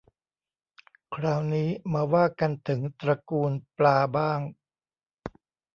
[1.15, 4.39] คราวนี้มาว่ากันถึงตระกูลปลาบ้าง